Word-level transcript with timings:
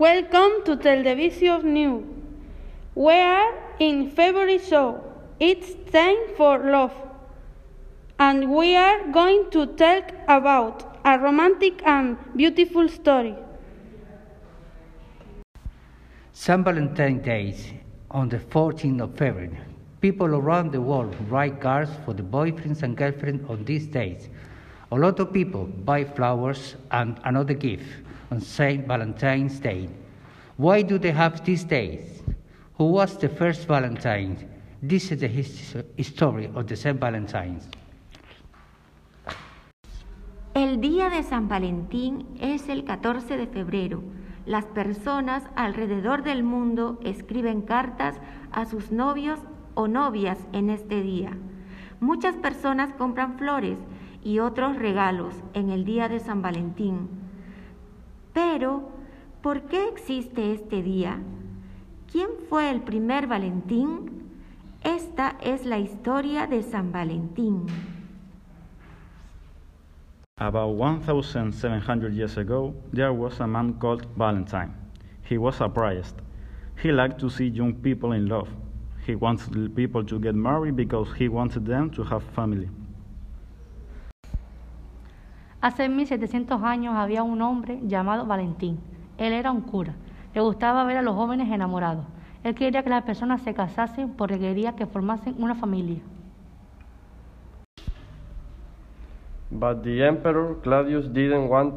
Welcome 0.00 0.64
to 0.64 0.76
Television 0.76 1.74
News. 1.74 2.04
We 2.94 3.12
are 3.12 3.52
in 3.78 4.10
February 4.12 4.56
show. 4.56 5.04
It's 5.38 5.74
time 5.92 6.22
for 6.38 6.58
love. 6.58 6.94
And 8.18 8.50
we 8.50 8.76
are 8.76 9.12
going 9.12 9.50
to 9.50 9.66
talk 9.66 10.14
about 10.26 10.96
a 11.04 11.18
romantic 11.18 11.82
and 11.84 12.16
beautiful 12.34 12.88
story. 12.88 13.36
St. 16.32 16.64
Valentine's 16.64 17.22
Day 17.22 17.54
on 18.10 18.30
the 18.30 18.38
14th 18.38 19.02
of 19.02 19.18
February. 19.18 19.58
People 20.00 20.28
around 20.28 20.72
the 20.72 20.80
world 20.80 21.14
write 21.28 21.60
cards 21.60 21.90
for 22.06 22.14
the 22.14 22.22
boyfriends 22.22 22.82
and 22.82 22.96
girlfriends 22.96 23.44
on 23.50 23.66
these 23.66 23.86
days. 23.86 24.30
A 24.92 24.96
lot 24.96 25.20
of 25.20 25.30
people 25.30 25.66
buy 25.66 26.04
flowers 26.04 26.76
and 26.90 27.20
another 27.24 27.52
gift 27.52 27.84
on 28.30 28.40
St. 28.40 28.86
Valentine's 28.86 29.60
Day. 29.60 29.88
Why 30.56 30.82
do 30.82 30.98
they 30.98 31.12
have 31.12 31.42
these 31.44 31.64
days? 31.64 32.22
Who 32.78 32.84
was 32.84 33.18
the 33.18 33.28
first 33.28 33.66
Valentine? 33.66 34.36
This 34.82 35.10
is 35.12 35.20
the 35.20 35.28
his- 35.28 35.76
history 35.96 36.50
of 36.54 36.66
the 36.66 36.76
St. 36.76 36.98
Valentine's. 36.98 37.68
El 40.54 40.80
día 40.80 41.10
de 41.10 41.22
San 41.22 41.48
Valentín 41.48 42.26
es 42.40 42.68
el 42.68 42.84
14 42.84 43.36
de 43.36 43.46
febrero. 43.46 44.02
Las 44.46 44.64
personas 44.64 45.44
alrededor 45.54 46.22
del 46.22 46.42
mundo 46.42 46.98
escriben 47.04 47.62
cartas 47.62 48.16
a 48.50 48.64
sus 48.64 48.90
novios 48.90 49.38
o 49.74 49.86
novias 49.86 50.38
en 50.52 50.70
este 50.70 51.02
día. 51.02 51.36
Muchas 52.00 52.36
personas 52.36 52.92
compran 52.94 53.38
flores 53.38 53.78
y 54.24 54.38
otros 54.38 54.76
regalos 54.76 55.34
en 55.54 55.70
el 55.70 55.84
día 55.84 56.08
de 56.08 56.18
San 56.18 56.42
Valentín. 56.42 57.08
Pero, 58.32 58.90
¿por 59.42 59.62
qué 59.62 59.88
existe 59.88 60.52
este 60.52 60.82
día? 60.82 61.18
¿Quién 62.10 62.28
fue 62.48 62.70
el 62.70 62.80
primer 62.82 63.26
Valentín? 63.26 64.20
Esta 64.82 65.36
es 65.42 65.66
la 65.66 65.78
historia 65.78 66.46
de 66.46 66.62
San 66.62 66.92
Valentín. 66.92 67.66
About 70.38 70.74
1,700 70.74 72.14
years 72.14 72.38
ago, 72.38 72.74
there 72.92 73.12
was 73.12 73.40
a 73.40 73.46
man 73.46 73.74
called 73.74 74.06
Valentine. 74.16 74.74
He 75.28 75.36
was 75.36 75.60
a 75.60 75.68
priest. 75.68 76.16
He 76.82 76.90
liked 76.92 77.18
to 77.20 77.28
see 77.28 77.48
young 77.48 77.74
people 77.74 78.12
in 78.12 78.26
love. 78.26 78.48
He 79.06 79.14
wanted 79.14 79.74
people 79.76 80.02
to 80.04 80.18
get 80.18 80.34
married 80.34 80.76
because 80.76 81.12
he 81.18 81.28
wanted 81.28 81.66
them 81.66 81.90
to 81.90 82.02
have 82.04 82.22
family. 82.34 82.70
Hace 85.60 85.90
1700 85.90 86.62
años 86.62 86.94
había 86.94 87.22
un 87.22 87.42
hombre 87.42 87.80
llamado 87.82 88.24
Valentín. 88.24 88.80
Él 89.18 89.34
era 89.34 89.50
un 89.50 89.60
cura. 89.60 89.94
Le 90.34 90.40
gustaba 90.40 90.84
ver 90.84 90.96
a 90.96 91.02
los 91.02 91.14
jóvenes 91.14 91.50
enamorados. 91.50 92.06
Él 92.42 92.54
quería 92.54 92.82
que 92.82 92.88
las 92.88 93.02
personas 93.02 93.42
se 93.42 93.52
casasen 93.52 94.14
porque 94.16 94.38
quería 94.38 94.74
que 94.74 94.86
formasen 94.86 95.34
una 95.38 95.54
familia. 95.54 96.00
But 99.50 99.82
the 99.82 100.06
Emperor 100.06 100.60
Claudius 100.62 101.12
didn't 101.12 101.50
want 101.50 101.74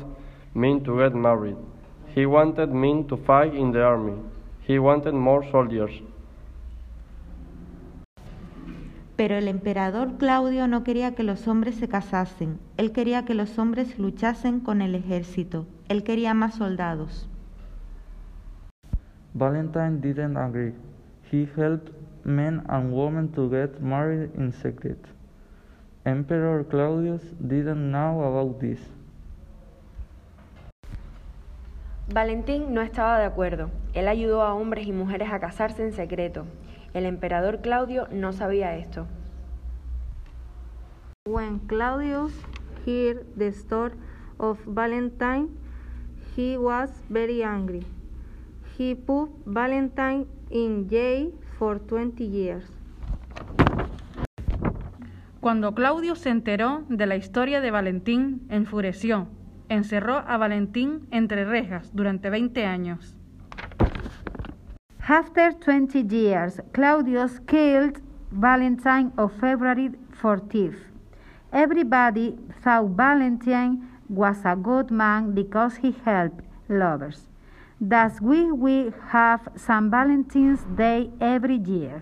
men 0.54 0.82
to 0.84 0.98
get 0.98 1.14
married. 1.14 1.58
He 2.16 2.26
wanted 2.26 2.70
men 2.70 3.06
to 3.08 3.18
fight 3.18 3.54
in 3.54 3.72
the 3.74 3.84
army. 3.84 4.14
He 4.66 4.80
wanted 4.80 5.14
more 5.14 5.44
soldiers. 5.52 5.92
Pero 9.16 9.36
el 9.36 9.48
emperador 9.48 10.18
Claudio 10.18 10.68
no 10.68 10.84
quería 10.84 11.14
que 11.14 11.24
los 11.24 11.48
hombres 11.48 11.76
se 11.76 11.88
casasen. 11.88 12.60
Él 12.78 12.92
quería 12.92 13.26
que 13.26 13.36
los 13.36 13.60
hombres 13.60 14.00
luchasen 14.00 14.60
con 14.60 14.82
el 14.82 14.96
ejército. 14.96 15.68
Él 15.88 16.04
quería 16.04 16.34
más 16.34 16.56
soldados. 16.56 17.30
Valentine 19.36 20.00
didn't 20.00 20.38
agree. 20.38 20.74
He 21.32 21.48
helped 21.56 21.92
men 22.24 22.64
and 22.70 22.94
women 22.94 23.30
to 23.30 23.50
get 23.50 23.80
married 23.82 24.30
in 24.38 24.52
secret. 24.52 24.98
Emperor 26.06 26.66
Claudius 26.66 27.22
didn't 27.40 27.92
know 27.92 28.24
about 28.24 28.60
this. 28.60 28.80
Valentín 32.12 32.74
no 32.74 32.82
estaba 32.82 33.18
de 33.20 33.26
acuerdo. 33.26 33.70
Él 33.94 34.08
ayudó 34.08 34.44
a 34.44 34.54
hombres 34.54 34.88
y 34.88 34.92
mujeres 34.92 35.32
a 35.32 35.40
casarse 35.40 35.84
en 35.84 35.94
secreto. 35.94 36.46
El 36.94 37.06
emperador 37.06 37.62
Claudio 37.62 38.08
no 38.12 38.34
sabía 38.34 38.76
esto. 38.76 39.08
When 41.26 41.60
Claudius 41.60 42.34
heard 42.86 43.26
the 43.38 43.48
story 43.48 43.96
of 44.38 44.60
Valentine, 44.66 45.50
he 46.36 46.58
was 46.58 46.92
very 47.10 47.44
angry. 47.44 47.86
He 48.78 48.96
put 48.96 49.30
Valentine 49.46 50.28
in 50.50 50.88
jail 50.90 51.32
for 51.58 51.80
20 51.80 52.28
years. 52.28 52.66
Cuando 55.40 55.74
Claudio 55.74 56.16
se 56.16 56.30
enteró 56.30 56.84
de 56.90 57.06
la 57.06 57.16
historia 57.16 57.60
de 57.60 57.72
Valentín, 57.72 58.42
enfureció. 58.50 59.28
Encerró 59.68 60.24
a 60.28 60.38
Valentín 60.38 61.08
entre 61.12 61.46
rejas 61.46 61.90
durante 61.94 62.30
20 62.30 62.66
años. 62.66 63.16
After 65.08 65.52
20 65.52 66.00
years, 66.16 66.62
Claudius 66.72 67.40
killed 67.46 68.00
Valentine 68.32 69.12
on 69.18 69.28
February 69.30 69.90
14th. 70.22 70.80
Everybody 71.52 72.38
thought 72.64 72.92
Valentine 72.96 73.86
was 74.08 74.46
a 74.46 74.56
good 74.56 74.92
man 74.92 75.34
because 75.34 75.76
he 75.76 75.94
helped 76.06 76.40
lovers. 76.70 77.28
Thus, 77.82 78.22
we 78.22 78.50
will 78.50 78.94
have 79.10 79.50
St. 79.58 79.92
Valentine's 79.92 80.64
Day 80.78 81.12
every 81.20 81.58
year. 81.58 82.02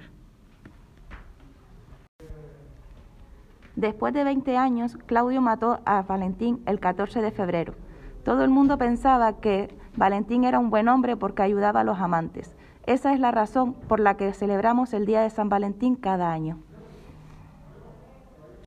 Después 3.76 4.14
de 4.14 4.24
20 4.24 4.58
años, 4.58 4.96
Claudio 5.08 5.42
mató 5.42 5.82
a 5.86 6.04
Valentín 6.04 6.62
el 6.68 6.80
14 6.80 7.20
de 7.24 7.32
febrero. 7.32 7.74
Todo 8.24 8.44
el 8.44 8.50
mundo 8.50 8.78
pensaba 8.78 9.40
que 9.40 9.76
Valentín 9.96 10.44
era 10.44 10.60
un 10.60 10.70
buen 10.70 10.88
hombre 10.88 11.18
porque 11.18 11.42
ayudaba 11.42 11.82
a 11.82 11.84
los 11.84 12.00
amantes. 12.00 12.56
Esa 12.86 13.14
es 13.14 13.20
la 13.20 13.32
razón 13.32 13.74
por 13.74 14.00
la 14.00 14.16
que 14.16 14.34
celebramos 14.34 14.94
el 14.94 15.06
Día 15.06 15.22
de 15.22 15.30
San 15.30 15.50
Valentín 15.50 15.96
cada 15.96 16.32
año. 16.32 16.60